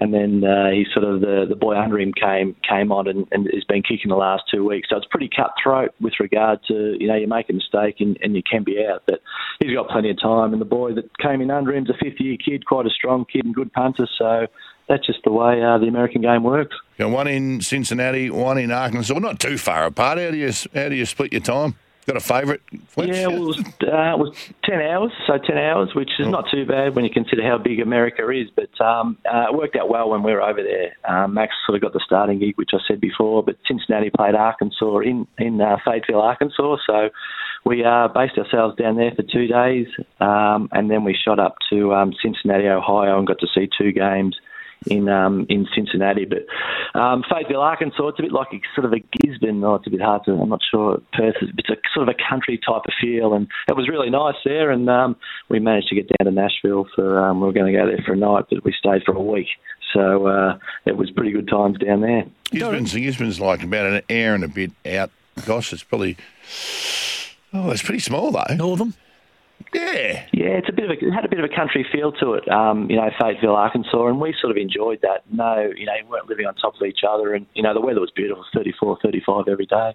and 0.00 0.14
then 0.14 0.44
uh, 0.44 0.70
he 0.70 0.86
sort 0.92 1.04
of 1.04 1.20
the, 1.20 1.46
the 1.48 1.56
boy 1.56 1.76
under 1.76 1.98
him 1.98 2.12
came 2.12 2.54
came 2.68 2.92
on 2.92 3.08
and, 3.08 3.26
and 3.32 3.48
has 3.52 3.64
been 3.64 3.82
kicking 3.82 4.10
the 4.10 4.16
last 4.16 4.44
two 4.52 4.66
weeks. 4.66 4.88
So 4.90 4.96
it's 4.96 5.06
pretty 5.10 5.28
cutthroat 5.28 5.94
with 6.00 6.14
regard 6.20 6.60
to 6.68 6.96
you 6.98 7.08
know 7.08 7.16
you 7.16 7.26
make 7.26 7.48
a 7.50 7.52
mistake 7.52 7.96
and, 8.00 8.16
and 8.22 8.36
you 8.36 8.42
can 8.48 8.64
be 8.64 8.84
out, 8.84 9.02
but 9.06 9.20
he's 9.60 9.74
got 9.74 9.88
plenty 9.88 10.10
of 10.10 10.20
time. 10.20 10.52
And 10.52 10.60
the 10.60 10.66
boy 10.66 10.94
that 10.94 11.16
came 11.18 11.40
in 11.40 11.50
under 11.50 11.74
him's 11.74 11.90
a 11.90 11.94
fifth 11.94 12.20
year 12.20 12.36
kid, 12.36 12.66
quite 12.66 12.86
a 12.86 12.90
strong 12.90 13.24
kid 13.24 13.44
and 13.44 13.54
good 13.54 13.72
punter. 13.72 14.06
So 14.18 14.46
that's 14.88 15.06
just 15.06 15.20
the 15.24 15.32
way 15.32 15.62
uh, 15.62 15.78
the 15.78 15.86
American 15.86 16.22
game 16.22 16.42
works. 16.42 16.76
Know, 16.98 17.08
one 17.08 17.26
in 17.26 17.60
Cincinnati, 17.60 18.30
one 18.30 18.58
in 18.58 18.70
Arkansas. 18.70 19.12
Well, 19.12 19.20
not 19.20 19.40
too 19.40 19.58
far 19.58 19.84
apart. 19.86 20.18
How 20.18 20.30
do 20.30 20.36
you 20.36 20.52
how 20.74 20.88
do 20.88 20.94
you 20.94 21.06
split 21.06 21.32
your 21.32 21.42
time? 21.42 21.76
Got 22.08 22.16
a 22.16 22.20
favourite? 22.20 22.62
Yeah, 22.96 23.26
well, 23.26 23.36
it 23.36 23.40
was, 23.40 23.58
uh, 23.58 24.14
it 24.14 24.18
was 24.18 24.34
10 24.64 24.80
hours, 24.80 25.12
so 25.26 25.36
10 25.36 25.58
hours, 25.58 25.94
which 25.94 26.08
is 26.18 26.26
not 26.26 26.46
too 26.50 26.64
bad 26.64 26.96
when 26.96 27.04
you 27.04 27.10
consider 27.10 27.42
how 27.42 27.58
big 27.58 27.80
America 27.80 28.26
is. 28.30 28.48
But 28.56 28.70
um, 28.82 29.18
uh, 29.30 29.48
it 29.50 29.54
worked 29.54 29.76
out 29.76 29.90
well 29.90 30.08
when 30.08 30.22
we 30.22 30.32
were 30.32 30.40
over 30.40 30.62
there. 30.62 30.96
Um, 31.06 31.34
Max 31.34 31.52
sort 31.66 31.76
of 31.76 31.82
got 31.82 31.92
the 31.92 32.00
starting 32.02 32.38
gig, 32.38 32.56
which 32.56 32.70
I 32.72 32.78
said 32.88 32.98
before, 32.98 33.42
but 33.42 33.56
Cincinnati 33.68 34.08
played 34.08 34.34
Arkansas 34.34 35.00
in, 35.00 35.26
in 35.36 35.60
uh, 35.60 35.76
Fayetteville, 35.84 36.22
Arkansas. 36.22 36.78
So 36.86 37.10
we 37.66 37.84
uh, 37.84 38.08
based 38.08 38.38
ourselves 38.38 38.74
down 38.76 38.96
there 38.96 39.12
for 39.14 39.22
two 39.22 39.46
days, 39.46 39.88
um, 40.18 40.70
and 40.72 40.90
then 40.90 41.04
we 41.04 41.14
shot 41.14 41.38
up 41.38 41.56
to 41.68 41.92
um, 41.92 42.14
Cincinnati, 42.22 42.68
Ohio, 42.68 43.18
and 43.18 43.26
got 43.26 43.38
to 43.40 43.48
see 43.54 43.68
two 43.76 43.92
games 43.92 44.34
in 44.86 45.08
um, 45.08 45.46
in 45.48 45.66
Cincinnati. 45.74 46.24
But 46.24 46.46
um, 46.98 47.24
Fayetteville, 47.30 47.60
Arkansas, 47.60 48.08
it's 48.08 48.18
a 48.18 48.22
bit 48.22 48.32
like 48.32 48.48
a, 48.52 48.60
sort 48.74 48.84
of 48.86 48.92
a 48.92 49.00
Gisborne. 49.22 49.62
Oh, 49.64 49.74
it's 49.76 49.86
a 49.86 49.90
bit 49.90 50.00
hard 50.00 50.24
to. 50.24 50.32
I'm 50.32 50.48
not 50.48 50.60
sure. 50.70 51.00
Perth. 51.12 51.36
is- 51.42 51.50
It's 51.58 51.68
a 51.70 51.76
sort 51.94 52.08
of 52.08 52.14
a 52.14 52.30
country 52.30 52.58
type 52.58 52.82
of 52.86 52.92
feel, 53.00 53.34
and 53.34 53.48
it 53.68 53.76
was 53.76 53.88
really 53.88 54.10
nice 54.10 54.36
there. 54.44 54.70
And 54.70 54.88
um, 54.88 55.16
we 55.48 55.58
managed 55.58 55.88
to 55.88 55.94
get 55.94 56.08
down 56.08 56.26
to 56.26 56.30
Nashville 56.40 56.86
for. 56.94 57.18
Um, 57.24 57.40
we 57.40 57.46
were 57.46 57.52
going 57.52 57.72
to 57.72 57.78
go 57.78 57.86
there 57.86 58.02
for 58.06 58.12
a 58.12 58.16
night, 58.16 58.44
but 58.50 58.64
we 58.64 58.72
stayed 58.78 59.02
for 59.04 59.14
a 59.14 59.22
week. 59.22 59.48
So 59.94 60.26
uh, 60.26 60.58
it 60.84 60.96
was 60.96 61.10
pretty 61.10 61.32
good 61.32 61.48
times 61.48 61.78
down 61.78 62.02
there. 62.02 62.24
Gisborne's, 62.50 62.92
Gisborne's 62.92 63.40
like 63.40 63.62
about 63.62 63.86
an 63.86 64.02
hour 64.10 64.34
and 64.34 64.44
a 64.44 64.48
bit 64.48 64.70
out. 64.86 65.10
Gosh, 65.46 65.72
it's 65.72 65.82
probably. 65.82 66.16
Oh, 67.52 67.70
it's 67.70 67.82
pretty 67.82 68.00
small 68.00 68.30
though. 68.30 68.44
Northern. 68.54 68.94
Yeah. 69.74 70.26
Yeah, 70.32 70.58
it's 70.58 70.68
a 70.68 70.72
bit 70.72 70.84
of 70.84 70.90
a, 70.90 71.06
it 71.06 71.12
had 71.12 71.24
a 71.24 71.28
bit 71.28 71.38
of 71.38 71.44
a 71.44 71.54
country 71.54 71.86
feel 71.92 72.12
to 72.12 72.34
it. 72.34 72.48
Um, 72.48 72.90
you 72.90 72.96
know, 72.96 73.10
Fayetteville, 73.20 73.54
Arkansas, 73.54 74.06
and 74.06 74.20
we 74.20 74.34
sort 74.40 74.50
of 74.50 74.56
enjoyed 74.56 75.00
that. 75.02 75.22
No, 75.30 75.70
you 75.76 75.84
know, 75.84 75.92
we 76.02 76.08
weren't 76.08 76.28
living 76.28 76.46
on 76.46 76.54
top 76.54 76.74
of 76.76 76.82
each 76.86 77.00
other, 77.08 77.34
and 77.34 77.46
you 77.54 77.62
know, 77.62 77.74
the 77.74 77.80
weather 77.80 78.00
was 78.00 78.10
beautiful, 78.10 78.44
34, 78.54 78.98
35 79.02 79.48
every 79.48 79.66
day. 79.66 79.94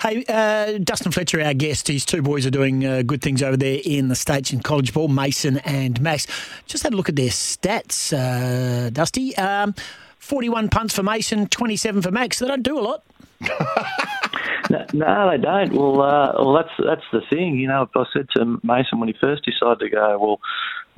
Hey, 0.00 0.24
uh, 0.28 0.78
Dustin 0.82 1.12
Fletcher, 1.12 1.42
our 1.42 1.54
guest. 1.54 1.88
His 1.88 2.04
two 2.04 2.22
boys 2.22 2.46
are 2.46 2.50
doing 2.50 2.86
uh, 2.86 3.02
good 3.02 3.20
things 3.20 3.42
over 3.42 3.56
there 3.56 3.80
in 3.84 4.08
the 4.08 4.16
States 4.16 4.52
in 4.52 4.60
college 4.60 4.92
ball, 4.94 5.08
Mason 5.08 5.58
and 5.58 6.00
Max. 6.00 6.26
Just 6.66 6.82
had 6.82 6.94
a 6.94 6.96
look 6.96 7.08
at 7.08 7.16
their 7.16 7.28
stats, 7.28 8.12
uh, 8.12 8.90
Dusty. 8.90 9.36
Um, 9.36 9.74
41 10.18 10.68
punts 10.68 10.94
for 10.94 11.02
Mason, 11.02 11.46
27 11.46 12.02
for 12.02 12.10
Max. 12.10 12.38
They 12.38 12.46
don't 12.46 12.62
do 12.62 12.78
a 12.78 12.80
lot. 12.80 13.02
No, 14.70 14.84
no, 14.92 15.30
they 15.30 15.38
don't. 15.38 15.72
Well, 15.72 16.00
uh, 16.02 16.32
well, 16.34 16.54
that's 16.54 16.70
that's 16.84 17.04
the 17.12 17.22
thing. 17.30 17.56
You 17.56 17.68
know, 17.68 17.88
I 17.94 18.04
said 18.12 18.28
to 18.36 18.60
Mason 18.62 19.00
when 19.00 19.08
he 19.08 19.14
first 19.18 19.44
decided 19.44 19.80
to 19.80 19.88
go. 19.88 20.18
Well, 20.18 20.40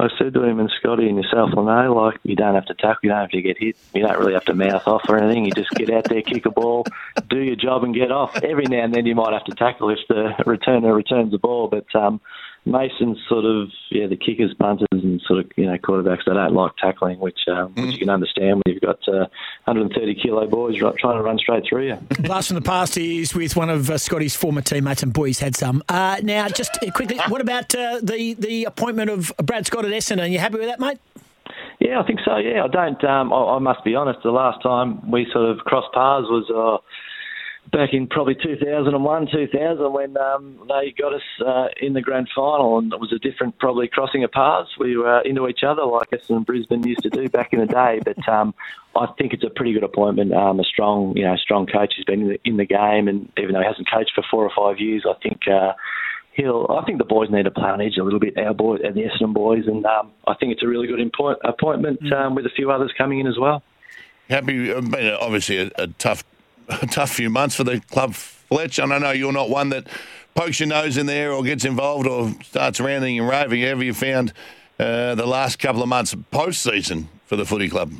I 0.00 0.08
said 0.18 0.32
to 0.34 0.42
him 0.42 0.58
and 0.58 0.72
Scotty 0.80 1.08
and 1.08 1.22
yourself, 1.22 1.50
well, 1.54 1.66
no, 1.66 1.92
like 1.94 2.18
you 2.22 2.34
don't 2.34 2.54
have 2.54 2.64
to 2.66 2.74
tackle, 2.74 3.00
you 3.02 3.10
don't 3.10 3.20
have 3.20 3.30
to 3.30 3.42
get 3.42 3.58
hit, 3.58 3.76
you 3.94 4.02
don't 4.02 4.18
really 4.18 4.32
have 4.32 4.46
to 4.46 4.54
mouth 4.54 4.86
off 4.86 5.02
or 5.08 5.18
anything. 5.18 5.44
You 5.44 5.52
just 5.52 5.70
get 5.72 5.90
out 5.90 6.04
there, 6.04 6.22
kick 6.22 6.46
a 6.46 6.50
ball, 6.50 6.86
do 7.28 7.38
your 7.38 7.56
job, 7.56 7.84
and 7.84 7.94
get 7.94 8.10
off. 8.10 8.42
Every 8.42 8.64
now 8.64 8.84
and 8.84 8.94
then 8.94 9.04
you 9.04 9.14
might 9.14 9.34
have 9.34 9.44
to 9.44 9.54
tackle 9.54 9.90
if 9.90 9.98
the 10.08 10.34
returner 10.46 10.94
returns 10.96 11.32
the 11.32 11.38
ball, 11.38 11.68
but 11.68 11.94
um, 11.94 12.20
Mason's 12.66 13.18
sort 13.28 13.44
of 13.46 13.68
yeah, 13.90 14.06
the 14.06 14.16
kickers, 14.16 14.54
punters, 14.58 14.86
and 14.92 15.20
sort 15.26 15.40
of 15.40 15.50
you 15.56 15.66
know 15.66 15.76
quarterbacks 15.78 16.24
they 16.26 16.34
don't 16.34 16.54
like 16.54 16.72
tackling, 16.76 17.18
which 17.18 17.38
um, 17.48 17.72
which 17.74 17.92
you 17.92 17.98
can 17.98 18.10
understand 18.10 18.56
when 18.56 18.74
you've 18.74 18.82
got 18.82 18.98
uh, 19.08 19.26
130 19.64 20.14
kilo 20.22 20.46
boys 20.46 20.76
trying 20.76 21.16
to 21.16 21.22
run 21.22 21.38
straight 21.38 21.64
through 21.68 21.88
you. 21.88 21.96
Blast 22.20 22.48
from 22.48 22.56
the 22.56 22.60
past 22.60 22.98
is 22.98 23.34
with 23.34 23.56
one 23.56 23.70
of 23.70 23.88
uh, 23.88 23.96
Scotty's 23.96 24.36
former 24.36 24.60
teammates, 24.60 25.02
and 25.02 25.12
boys 25.12 25.38
had 25.38 25.56
some. 25.56 25.82
Uh, 25.88 26.20
now, 26.22 26.48
just 26.48 26.76
uh, 26.82 26.90
quickly, 26.90 27.18
what 27.28 27.40
about 27.40 27.74
uh, 27.74 27.98
the 28.02 28.34
the 28.34 28.64
appointment 28.64 29.08
of 29.08 29.32
Brad 29.42 29.66
Scott 29.66 29.86
at 29.86 29.90
Essendon? 29.92 30.24
Are 30.24 30.26
you 30.26 30.38
happy 30.38 30.58
with 30.58 30.68
that, 30.68 30.80
mate? 30.80 30.98
Yeah, 31.80 31.98
I 31.98 32.06
think 32.06 32.20
so. 32.26 32.36
Yeah, 32.36 32.64
I 32.64 32.68
don't. 32.68 33.02
Um, 33.04 33.32
I, 33.32 33.56
I 33.56 33.58
must 33.58 33.82
be 33.84 33.94
honest. 33.94 34.20
The 34.22 34.30
last 34.30 34.62
time 34.62 35.10
we 35.10 35.26
sort 35.32 35.48
of 35.48 35.58
crossed 35.64 35.92
paths 35.94 36.26
was 36.28 36.44
uh, 36.50 36.76
back 37.70 37.92
in 37.92 38.06
probably 38.06 38.34
2001, 38.34 39.28
2000, 39.32 39.92
when 39.92 40.16
um, 40.16 40.60
they 40.68 40.92
got 40.96 41.14
us 41.14 41.22
uh, 41.44 41.68
in 41.80 41.92
the 41.92 42.00
grand 42.00 42.28
final, 42.34 42.78
and 42.78 42.92
it 42.92 43.00
was 43.00 43.12
a 43.12 43.18
different, 43.18 43.58
probably 43.58 43.88
crossing 43.88 44.24
of 44.24 44.32
paths. 44.32 44.70
We 44.78 44.96
were 44.96 45.20
into 45.20 45.48
each 45.48 45.62
other 45.66 45.84
like 45.84 46.12
us 46.12 46.28
and 46.30 46.44
Brisbane 46.44 46.86
used 46.86 47.02
to 47.02 47.10
do 47.10 47.28
back 47.28 47.52
in 47.52 47.60
the 47.60 47.66
day. 47.66 48.00
But 48.04 48.28
um, 48.28 48.54
I 48.96 49.06
think 49.18 49.32
it's 49.32 49.44
a 49.44 49.50
pretty 49.50 49.72
good 49.72 49.84
appointment. 49.84 50.32
Um, 50.32 50.60
a 50.60 50.64
strong, 50.64 51.16
you 51.16 51.24
know, 51.24 51.36
strong 51.36 51.66
coach 51.66 51.94
who's 51.96 52.04
been 52.04 52.22
in 52.22 52.28
the, 52.28 52.40
in 52.44 52.56
the 52.56 52.66
game, 52.66 53.08
and 53.08 53.30
even 53.38 53.54
though 53.54 53.60
he 53.60 53.66
hasn't 53.66 53.90
coached 53.90 54.12
for 54.14 54.24
four 54.30 54.44
or 54.44 54.52
five 54.56 54.80
years, 54.80 55.04
I 55.08 55.14
think. 55.22 55.46
Uh, 55.48 55.72
He'll, 56.32 56.64
I 56.70 56.84
think 56.84 56.98
the 56.98 57.04
boys 57.04 57.28
need 57.28 57.42
to 57.42 57.50
play 57.50 57.68
on 57.68 57.80
edge 57.80 57.96
a 57.98 58.04
little 58.04 58.20
bit, 58.20 58.38
our 58.38 58.54
boys, 58.54 58.80
and 58.84 58.94
the 58.94 59.02
Essendon 59.02 59.34
boys, 59.34 59.64
and 59.66 59.84
um, 59.84 60.12
I 60.28 60.34
think 60.34 60.52
it's 60.52 60.62
a 60.62 60.66
really 60.66 60.86
good 60.86 61.00
appointment 61.44 62.12
um, 62.12 62.36
with 62.36 62.46
a 62.46 62.50
few 62.50 62.70
others 62.70 62.92
coming 62.96 63.18
in 63.18 63.26
as 63.26 63.36
well. 63.36 63.64
Happy, 64.30 64.72
uh, 64.72 64.80
been 64.80 65.12
obviously 65.14 65.58
a, 65.58 65.70
a 65.76 65.88
tough, 65.88 66.22
a 66.70 66.86
tough 66.86 67.10
few 67.10 67.30
months 67.30 67.54
for 67.54 67.64
the 67.64 67.80
club, 67.80 68.14
Fletch. 68.14 68.78
And 68.78 68.92
I 68.92 68.98
know 68.98 69.10
you're 69.10 69.32
not 69.32 69.50
one 69.50 69.70
that 69.70 69.86
pokes 70.34 70.60
your 70.60 70.68
nose 70.68 70.96
in 70.96 71.06
there 71.06 71.32
or 71.32 71.42
gets 71.42 71.64
involved 71.64 72.06
or 72.06 72.32
starts 72.42 72.80
ranting 72.80 73.18
and 73.18 73.28
raving. 73.28 73.62
Have 73.62 73.82
you 73.82 73.94
found 73.94 74.32
uh, 74.78 75.14
the 75.14 75.26
last 75.26 75.58
couple 75.58 75.82
of 75.82 75.88
months 75.88 76.14
post 76.30 76.62
season 76.62 77.08
for 77.26 77.36
the 77.36 77.44
footy 77.44 77.68
club? 77.68 77.92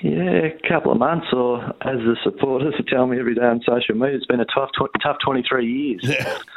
Yeah, 0.00 0.46
a 0.46 0.68
couple 0.68 0.92
of 0.92 0.98
months, 0.98 1.26
or 1.32 1.60
as 1.82 1.98
the 1.98 2.16
supporters 2.22 2.74
tell 2.88 3.08
me 3.08 3.18
every 3.18 3.34
day 3.34 3.42
on 3.42 3.60
social 3.68 3.96
media, 3.96 4.16
it's 4.16 4.26
been 4.26 4.38
a 4.38 4.44
tough, 4.44 4.70
tw- 4.78 4.94
tough 5.02 5.16
23 5.24 5.66
years. 5.66 6.02
Yeah. 6.04 6.38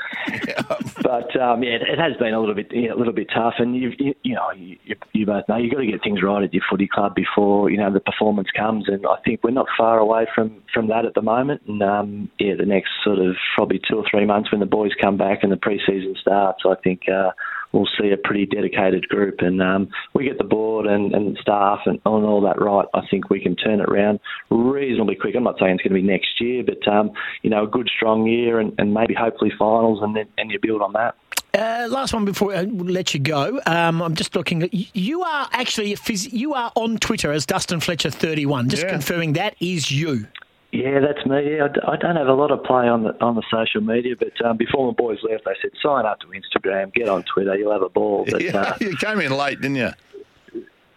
But 1.02 1.36
um, 1.42 1.64
yeah, 1.64 1.78
it, 1.82 1.98
has 1.98 2.16
been 2.18 2.34
a 2.34 2.40
little 2.40 2.54
bit, 2.54 2.68
yeah, 2.72 2.94
a 2.94 2.96
little 2.96 3.14
bit 3.14 3.28
tough, 3.34 3.56
and 3.58 3.76
you, 3.76 3.92
you, 3.98 4.14
you 4.24 4.36
know, 4.36 4.52
you, 4.52 4.78
you- 4.84 4.96
you 5.14 5.26
both 5.26 5.44
know 5.50 5.58
you've 5.58 5.72
got 5.74 5.80
to 5.80 5.88
get 5.88 6.04
things 6.04 6.22
right 6.22 6.44
at 6.44 6.54
your 6.54 6.64
footy 6.70 6.88
club 6.88 7.16
before 7.16 7.70
you 7.72 7.78
know 7.78 7.92
the 7.92 8.00
performance 8.00 8.50
comes, 8.56 8.88
and 8.88 9.06
I 9.08 9.16
think 9.26 9.44
we're 9.44 9.50
not 9.52 9.66
far 9.78 9.98
away 9.98 10.28
from 10.36 10.62
from 10.74 10.88
that 10.90 11.06
at 11.06 11.16
the 11.16 11.22
moment. 11.22 11.62
And 11.68 11.82
um, 11.82 12.30
yeah, 12.40 12.54
the 12.56 12.66
next 12.66 12.90
sort 13.04 13.20
of 13.20 13.36
probably 13.56 13.80
two 13.90 13.98
or 13.98 14.04
three 14.10 14.26
months 14.26 14.52
when 14.52 14.60
the 14.60 14.66
boys 14.68 14.92
come 15.02 15.18
back 15.18 15.40
and 15.42 15.52
the 15.52 15.58
pre-season 15.58 16.16
starts, 16.22 16.62
I 16.66 16.76
think. 16.84 17.02
Uh, 17.10 17.32
We'll 17.72 17.88
see 18.00 18.12
a 18.12 18.18
pretty 18.18 18.46
dedicated 18.46 19.08
group, 19.08 19.36
and 19.40 19.62
um, 19.62 19.90
we 20.14 20.26
get 20.26 20.38
the 20.38 20.44
board 20.44 20.88
and, 20.88 21.14
and 21.14 21.38
staff 21.42 21.80
and, 21.86 22.00
and 22.06 22.26
all 22.26 22.42
that 22.42 22.62
right. 22.62 22.86
I 22.94 23.02
think 23.10 23.30
we 23.30 23.40
can 23.42 23.56
turn 23.56 23.80
it 23.80 23.90
around 23.90 24.20
reasonably 24.50 25.16
quick. 25.16 25.36
I'm 25.36 25.44
not 25.44 25.58
saying 25.60 25.76
it's 25.76 25.84
going 25.84 25.96
to 25.96 26.02
be 26.02 26.08
next 26.08 26.40
year, 26.42 26.64
but 26.64 26.86
um, 26.92 27.12
you 27.42 27.50
know, 27.50 27.64
a 27.64 27.68
good 27.68 27.90
strong 27.96 28.28
year, 28.28 28.60
and, 28.60 28.74
and 28.78 28.94
maybe 28.94 29.14
hopefully 29.14 29.52
finals, 29.58 30.00
and 30.02 30.16
then 30.16 30.26
and 30.38 30.52
you 30.52 30.60
build 30.62 30.82
on 30.82 30.94
that. 30.94 31.16
Uh, 31.54 31.86
last 31.90 32.14
one 32.14 32.24
before 32.24 32.56
I 32.56 32.62
let 32.62 33.14
you 33.14 33.20
go. 33.20 33.60
Um, 33.66 34.02
I'm 34.02 34.16
just 34.16 34.36
looking. 34.36 34.64
At, 34.64 34.74
you 34.74 35.22
are 35.24 35.50
actually 35.52 35.92
a 35.92 35.98
phys- 35.98 36.32
you 36.32 36.54
are 36.54 36.72
on 36.76 36.98
Twitter 36.98 37.32
as 37.32 37.46
Dustin 37.46 37.82
Fletcher 37.82 38.10
31. 38.10 38.70
Just 38.70 38.84
Yeah. 38.84 38.90
confirming 38.92 39.34
that 39.34 39.56
is 39.60 39.92
you. 39.92 40.28
Yeah, 40.72 41.00
that's 41.02 41.26
me. 41.26 41.60
I, 41.60 41.66
I 41.86 41.98
don't 41.98 42.16
have 42.16 42.28
a 42.28 42.34
lot 42.34 42.52
of 42.52 42.64
play 42.64 42.88
on 42.88 43.04
the 43.04 43.22
on 43.22 43.36
the 43.36 43.44
social 43.52 43.82
media, 43.82 44.16
but 44.18 44.34
um, 44.46 44.56
before 44.56 44.88
my 44.88 44.94
boys 44.94 45.20
left, 45.22 45.44
they 45.46 45.52
said 45.62 45.72
sign 45.84 46.06
up 46.06 46.20
to 46.22 46.28
Instagram, 46.28 46.94
get 46.94 47.10
on 47.10 47.24
Twitter, 47.24 47.58
you'll 47.58 47.74
have 47.74 47.82
a 47.82 47.90
ball. 47.90 48.26
But 48.32 48.42
Yeah, 48.42 48.58
uh, 48.58 48.78
you 48.80 48.96
came 48.96 49.20
in 49.20 49.32
late, 49.36 49.60
didn't 49.60 49.76
you? 49.76 49.92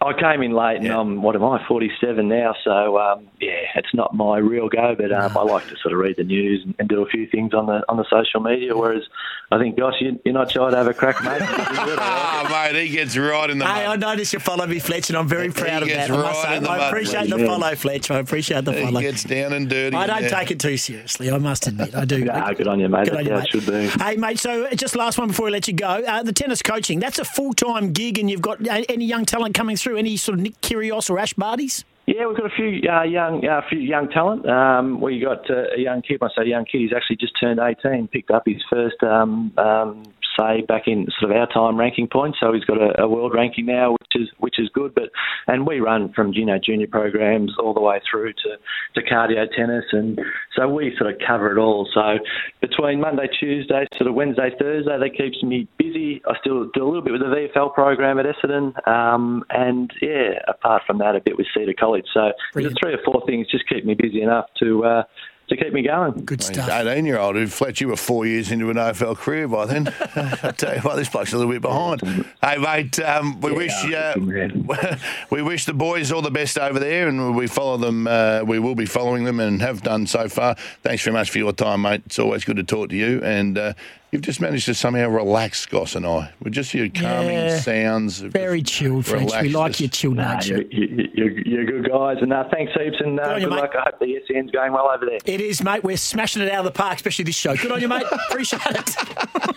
I 0.05 0.13
came 0.13 0.41
in 0.43 0.51
late, 0.53 0.77
and 0.77 0.85
Yeah. 0.85 0.99
I'm 0.99 1.21
what 1.21 1.35
am 1.35 1.43
I, 1.43 1.65
47 1.67 2.27
now? 2.27 2.55
So 2.63 2.97
um, 2.99 3.27
yeah, 3.41 3.51
it's 3.75 3.93
not 3.93 4.13
my 4.15 4.37
real 4.37 4.69
go, 4.69 4.95
but 4.97 5.11
um, 5.11 5.37
I 5.37 5.41
like 5.41 5.67
to 5.67 5.75
sort 5.77 5.93
of 5.93 5.99
read 5.99 6.17
the 6.17 6.23
news 6.23 6.61
and, 6.63 6.75
and 6.79 6.87
do 6.87 7.01
a 7.01 7.05
few 7.07 7.27
things 7.27 7.53
on 7.53 7.65
the 7.65 7.83
on 7.89 7.97
the 7.97 8.05
social 8.09 8.39
media. 8.39 8.75
Whereas 8.77 9.03
I 9.51 9.57
think, 9.59 9.77
gosh, 9.77 9.95
you, 9.99 10.19
you're 10.25 10.33
not 10.33 10.51
shy 10.51 10.69
to 10.69 10.75
have 10.77 10.87
a 10.87 10.93
crack, 10.93 11.23
mate. 11.23 11.41
Ah, 11.97 12.47
mate, 12.71 12.87
he 12.87 12.89
gets 12.95 13.15
right 13.17 13.49
in 13.49 13.57
the 13.57 13.65
Hey, 13.65 13.83
I 13.85 13.87
mud. 13.89 13.99
noticed 14.01 14.33
you 14.33 14.39
follow 14.39 14.65
me, 14.67 14.79
Fletch, 14.79 15.09
and 15.09 15.17
I'm 15.17 15.27
very 15.27 15.49
proud 15.51 15.81
of 15.83 15.87
gets 15.87 16.07
that. 16.07 16.13
I 16.17 16.21
must 16.21 16.43
right 16.43 16.45
say, 16.51 16.57
in 16.57 16.63
the 16.63 16.69
I 16.71 16.77
mud, 16.77 16.87
appreciate 16.89 17.29
the 17.29 17.37
Fletch. 17.37 17.47
follow, 17.47 17.75
Fletch. 17.75 18.11
I 18.11 18.19
appreciate 18.19 18.65
the 18.65 18.73
He 18.73 18.83
follow. 18.83 19.01
gets 19.01 19.23
down 19.23 19.53
and 19.53 19.69
dirty. 19.69 19.95
I 19.95 20.07
don't 20.07 20.21
there. 20.21 20.29
take 20.29 20.51
it 20.51 20.59
too 20.59 20.77
seriously. 20.77 21.31
I 21.31 21.37
must 21.37 21.67
admit, 21.67 21.95
I 21.95 22.05
do. 22.05 22.25
Nah, 22.25 22.53
good 22.53 22.67
on 22.67 22.79
you, 22.79 22.89
mate. 22.89 23.05
Good 23.05 23.15
on 23.17 23.25
you, 23.25 23.31
mate. 23.33 23.49
should 23.49 23.65
be. 23.65 23.87
Hey, 24.03 24.15
mate. 24.17 24.39
So, 24.39 24.67
just 24.75 24.95
last 24.95 25.17
one 25.17 25.27
before 25.29 25.45
we 25.45 25.51
let 25.51 25.67
you 25.67 25.73
go. 25.73 25.87
Uh, 25.87 26.23
the 26.23 26.33
tennis 26.33 26.61
coaching—that's 26.61 27.19
a 27.19 27.25
full-time 27.25 27.91
gig, 27.93 28.17
and 28.19 28.29
you've 28.29 28.41
got 28.41 28.65
uh, 28.67 28.81
any 28.89 29.05
young 29.05 29.25
talent 29.25 29.53
coming 29.55 29.75
through? 29.77 29.94
Any 29.97 30.17
sort 30.17 30.37
of 30.37 30.43
Nick 30.43 30.59
Kyrgios 30.61 31.09
or 31.09 31.19
Ash 31.19 31.33
Barties? 31.33 31.83
Yeah, 32.07 32.27
we've 32.27 32.37
got 32.37 32.45
a 32.45 32.55
few 32.55 32.87
uh, 32.87 33.03
young, 33.03 33.43
uh, 33.45 33.61
few 33.67 33.79
young 33.79 34.09
talent. 34.09 34.47
Um, 34.47 35.01
we 35.01 35.19
got 35.19 35.49
uh, 35.49 35.73
a 35.75 35.79
young 35.79 36.03
kid. 36.03 36.19
I 36.21 36.27
say 36.37 36.47
young 36.47 36.65
kid, 36.65 36.81
he's 36.81 36.93
actually 36.95 37.15
just 37.15 37.33
turned 37.39 37.59
18. 37.59 38.07
Picked 38.09 38.29
up 38.29 38.43
his 38.45 38.61
first 38.69 39.01
um, 39.01 39.51
um, 39.57 40.03
say 40.37 40.61
back 40.61 40.83
in 40.87 41.07
sort 41.19 41.31
of 41.31 41.37
our 41.37 41.47
time 41.47 41.77
ranking 41.77 42.07
points. 42.07 42.37
So 42.39 42.53
he's 42.53 42.63
got 42.65 42.81
a, 42.81 43.03
a 43.03 43.07
world 43.07 43.33
ranking 43.33 43.65
now, 43.65 43.91
which 43.91 44.15
is 44.15 44.29
which 44.39 44.59
is 44.59 44.69
good. 44.73 44.93
But 44.95 45.09
and 45.47 45.67
we 45.67 45.79
run 45.79 46.11
from 46.13 46.33
you 46.33 46.45
know 46.45 46.57
junior 46.63 46.87
programs 46.87 47.53
all 47.59 47.73
the 47.73 47.81
way 47.81 48.01
through 48.09 48.33
to, 48.33 48.57
to 48.95 49.07
cardio 49.07 49.45
tennis, 49.55 49.85
and 49.91 50.19
so 50.55 50.67
we 50.67 50.95
sort 50.97 51.13
of 51.13 51.19
cover 51.25 51.51
it 51.55 51.59
all. 51.59 51.87
So 51.93 52.19
between 52.61 52.99
Monday, 52.99 53.27
Tuesday, 53.39 53.87
sort 53.97 54.09
of 54.09 54.15
Wednesday, 54.15 54.51
Thursday, 54.59 54.97
that 54.97 55.17
keeps 55.17 55.41
me 55.43 55.67
busy. 55.77 56.21
I 56.27 56.37
still 56.39 56.69
do 56.73 56.83
a 56.83 56.87
little 56.87 57.01
bit 57.01 57.13
with 57.13 57.21
the 57.21 57.27
VFL 57.27 57.73
program 57.73 58.19
at 58.19 58.25
Essendon, 58.25 58.87
um, 58.87 59.43
and 59.49 59.91
yeah, 60.01 60.39
apart 60.47 60.83
from 60.85 60.99
that, 60.99 61.15
a 61.15 61.19
bit 61.19 61.37
with 61.37 61.47
Cedar 61.55 61.73
College. 61.77 62.05
So 62.13 62.31
Brilliant. 62.53 62.77
there's 62.81 62.93
three 62.93 62.93
or 62.93 63.03
four 63.03 63.25
things 63.25 63.47
just 63.49 63.67
keep 63.67 63.85
me 63.85 63.93
busy 63.93 64.21
enough 64.21 64.45
to 64.59 64.85
uh, 64.85 65.03
to 65.47 65.57
keep 65.57 65.73
me 65.73 65.83
going. 65.83 66.25
Good 66.25 66.41
stuff. 66.41 66.69
18 66.69 67.05
year 67.05 67.19
old. 67.19 67.35
Who 67.35 67.47
Fletch, 67.47 67.81
you 67.81 67.89
were 67.89 67.95
four 67.95 68.25
years 68.25 68.51
into 68.51 68.69
an 68.69 68.77
AFL 68.77 69.17
career 69.17 69.47
by 69.47 69.65
then. 69.65 69.87
I 70.15 70.51
tell 70.51 70.75
you 70.75 70.81
what, 70.81 70.95
this 70.95 71.09
bloke's 71.09 71.33
a 71.33 71.37
little 71.37 71.51
bit 71.51 71.61
behind. 71.61 72.01
Hey, 72.41 72.57
mate, 72.57 72.99
um, 72.99 73.39
we 73.41 73.51
wish 73.51 73.93
uh, 73.93 74.15
we 75.29 75.41
wish 75.41 75.65
the 75.65 75.73
boys 75.73 76.11
all 76.11 76.21
the 76.21 76.31
best 76.31 76.57
over 76.57 76.79
there, 76.79 77.07
and 77.07 77.35
we 77.35 77.47
follow 77.47 77.77
them. 77.77 78.07
Uh, 78.07 78.43
we 78.45 78.59
will 78.59 78.75
be 78.75 78.85
following 78.85 79.23
them 79.23 79.39
and 79.39 79.61
have 79.61 79.83
done 79.83 80.07
so 80.07 80.27
far. 80.27 80.55
Thanks 80.83 81.03
very 81.03 81.13
much 81.13 81.29
for 81.29 81.37
your 81.37 81.53
time, 81.53 81.83
mate. 81.83 82.03
It's 82.05 82.19
always 82.19 82.43
good 82.43 82.57
to 82.57 82.63
talk 82.63 82.89
to 82.89 82.95
you, 82.95 83.21
and 83.23 83.57
uh, 83.57 83.73
you've 84.15 84.23
just 84.23 84.39
managed 84.41 84.65
to 84.65 84.73
somehow 84.73 85.09
relax 85.09 85.65
Goss 85.65 85.95
and 85.95 86.05
I. 86.05 86.31
We're 86.41 86.51
just 86.51 86.73
your 86.73 86.89
calming 86.89 87.31
Yeah. 87.33 87.59
sounds. 87.59 88.19
Very 88.21 88.61
chilled, 88.61 89.05
Fletch. 89.05 89.31
We 89.41 89.49
like 89.49 89.71
us. 89.71 89.79
your 89.81 89.89
chilled 89.89 90.15
Nah, 90.15 90.35
nature. 90.35 90.61
you, 90.71 90.87
you, 90.87 91.09
you're, 91.13 91.39
you're 91.39 91.65
good 91.65 91.89
guys, 91.89 92.17
and 92.21 92.31
uh, 92.31 92.45
thanks 92.51 92.71
heaps, 92.73 92.95
and 92.99 93.19
uh, 93.19 93.33
good 93.33 93.41
you, 93.43 93.49
mate. 93.49 93.55
luck. 93.57 93.71
I 93.77 93.81
hope 93.89 93.99
the 93.99 94.15
SEN's 94.27 94.51
going 94.51 94.71
well 94.71 94.89
over 94.89 95.05
there. 95.05 95.19
It 95.25 95.41
is, 95.41 95.61
mate. 95.63 95.83
We're 95.83 95.97
smashing 95.97 96.41
it 96.43 96.49
out 96.51 96.59
of 96.65 96.73
the 96.73 96.77
park, 96.77 96.95
especially 96.95 97.25
this 97.25 97.35
show. 97.35 97.55
Good 97.55 97.71
on 97.71 97.81
you, 97.81 97.87
mate. 97.89 98.05
Appreciate 98.29 98.61
it. 98.65 98.95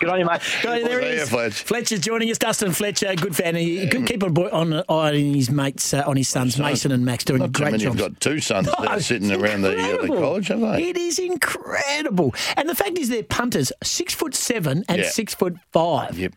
Good 0.00 0.08
on 0.08 0.18
you, 0.18 0.26
mate. 0.26 0.40
Good 0.62 0.70
on 0.70 0.78
you. 0.78 0.84
There 0.84 1.00
he 1.00 1.06
is. 1.08 1.28
Fletch. 1.30 1.52
Fletcher's 1.54 2.00
joining 2.00 2.30
us. 2.30 2.38
Dustin 2.38 2.72
Fletcher, 2.72 3.14
good 3.14 3.36
fan. 3.36 3.54
He 3.54 3.86
could 3.88 4.06
keep 4.06 4.22
on, 4.24 4.32
boy, 4.34 4.48
on, 4.50 4.72
on 4.88 5.14
his 5.14 5.50
mates, 5.50 5.94
uh, 5.94 6.02
on 6.06 6.16
his 6.16 6.28
sons, 6.28 6.58
Mason 6.58 6.90
and 6.92 7.04
Max, 7.04 7.24
doing 7.24 7.40
Not 7.40 7.54
too 7.54 7.62
great 7.62 7.72
many 7.72 7.84
have 7.84 7.96
got 7.96 8.20
two 8.20 8.40
sons 8.40 8.66
that 8.66 8.80
No, 8.82 8.88
are 8.88 9.00
sitting 9.00 9.30
around 9.32 9.62
the, 9.62 9.70
uh, 9.70 9.74
the 9.74 9.90
incredible. 9.90 10.16
college, 10.18 10.48
have 10.48 10.60
they? 10.60 10.88
It 10.90 10.96
is 10.96 11.18
incredible. 11.18 12.34
And 12.56 12.68
the 12.68 12.74
fact 12.74 12.98
is, 12.98 13.08
they're 13.08 13.22
punters, 13.22 13.72
six 13.82 14.14
foot 14.14 14.34
seven 14.48 14.84
and 14.88 14.98
Yeah. 15.02 15.08
six 15.08 15.34
foot 15.34 15.56
five. 15.72 16.18
Yep. 16.18 16.32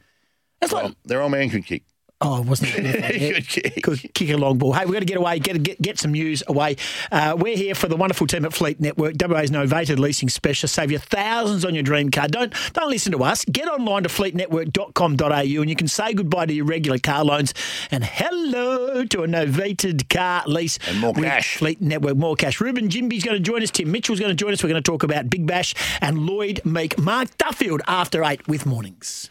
That's 0.60 0.74
like, 0.74 0.84
Well, 0.84 0.96
their 1.06 1.22
old 1.22 1.32
man 1.32 1.50
can 1.50 1.64
kick. 1.64 1.84
Oh, 2.22 2.42
it 2.42 2.46
wasn't 2.46 2.72
it? 2.76 3.82
Good 3.82 4.14
kick. 4.14 4.30
A 4.30 4.38
long 4.38 4.58
ball. 4.58 4.74
Hey, 4.74 4.86
we've 4.86 4.94
got 4.94 5.00
to 5.00 5.06
get 5.06 5.18
away, 5.18 5.40
get 5.40 5.62
get, 5.64 5.82
get 5.82 6.00
some 6.00 6.12
news 6.12 6.44
away. 6.48 6.78
Uh, 7.12 7.36
we're 7.38 7.58
here 7.58 7.76
for 7.76 7.88
the 7.88 7.98
wonderful 7.98 8.28
team 8.28 8.46
at 8.46 8.54
Fleet 8.54 8.80
Network, 8.80 9.16
WA's 9.20 9.50
novated 9.52 10.00
leasing 10.00 10.30
specialist. 10.30 10.76
Save 10.76 10.92
you 10.92 11.00
thousands 11.00 11.66
on 11.66 11.74
your 11.74 11.84
dream 11.84 12.10
car. 12.10 12.28
Don't 12.28 12.54
don't 12.74 12.90
listen 12.90 13.12
to 13.14 13.24
us. 13.24 13.44
Get 13.46 13.68
online 13.68 14.04
to 14.04 14.10
fleetnetwork.com.au 14.10 15.62
and 15.62 15.70
you 15.70 15.76
can 15.76 15.88
say 15.88 16.14
goodbye 16.14 16.46
to 16.46 16.54
your 16.54 16.66
regular 16.66 17.00
car 17.00 17.24
loans 17.26 17.54
and 17.90 18.04
hello 18.04 19.04
to 19.06 19.24
a 19.24 19.28
novated 19.28 20.08
car 20.10 20.44
lease. 20.46 20.78
And 20.88 21.00
more 21.00 21.14
with 21.14 21.26
cash. 21.26 21.58
Fleet 21.58 21.82
Network, 21.82 22.16
more 22.18 22.36
cash. 22.36 22.62
Ruben 22.62 22.90
Jimby's 22.90 23.24
going 23.24 23.38
to 23.38 23.44
join 23.44 23.62
us. 23.64 23.72
Tim 23.72 23.92
Mitchell's 23.92 24.20
going 24.20 24.32
to 24.32 24.36
join 24.36 24.54
us. 24.54 24.64
We're 24.64 24.70
going 24.70 24.82
to 24.82 24.92
talk 24.92 25.04
about 25.04 25.30
Big 25.30 25.46
Bash 25.46 25.76
and 26.00 26.20
Lloyd 26.20 26.62
Meek. 26.64 26.98
Mark 26.98 27.36
Duffield 27.38 27.82
after 27.88 28.24
eight 28.24 28.48
with 28.48 28.66
mornings. 28.66 29.30